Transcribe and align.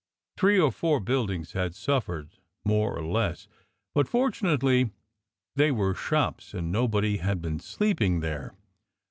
Three 0.35 0.59
or 0.59 0.71
four 0.71 0.99
buildings 0.99 1.51
had 1.51 1.75
suffered 1.75 2.31
more 2.65 2.97
or 2.97 3.05
less, 3.05 3.47
but 3.93 4.07
fortunately 4.07 4.89
they 5.55 5.69
were 5.69 5.93
shops, 5.93 6.55
and 6.55 6.71
nobody 6.71 7.17
had 7.17 7.39
been 7.39 7.59
sleeping 7.59 8.21
there. 8.21 8.55